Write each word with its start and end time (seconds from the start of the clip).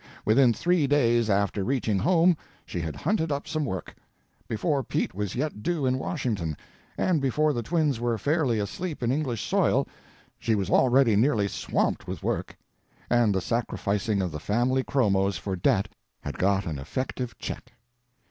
Within 0.25 0.51
three 0.51 0.87
days 0.87 1.29
after 1.29 1.63
reaching 1.63 1.99
home 1.99 2.35
she 2.65 2.79
had 2.79 2.95
hunted 2.95 3.31
up 3.31 3.47
some 3.47 3.65
work; 3.65 3.93
before 4.47 4.81
Pete 4.81 5.13
was 5.13 5.35
yet 5.35 5.61
due 5.61 5.85
in 5.85 5.99
Washington, 5.99 6.57
and 6.97 7.21
before 7.21 7.53
the 7.53 7.61
twins 7.61 7.99
were 7.99 8.17
fairly 8.17 8.57
asleep 8.57 9.03
in 9.03 9.11
English 9.11 9.45
soil, 9.45 9.87
she 10.39 10.55
was 10.55 10.71
already 10.71 11.15
nearly 11.15 11.47
swamped 11.47 12.07
with 12.07 12.23
work, 12.23 12.57
and 13.11 13.35
the 13.35 13.41
sacrificing 13.41 14.23
of 14.23 14.31
the 14.31 14.39
family 14.39 14.83
chromos 14.83 15.37
for 15.37 15.55
debt 15.55 15.87
had 16.21 16.39
got 16.39 16.65
an 16.65 16.79
effective 16.79 17.37
check. 17.37 17.71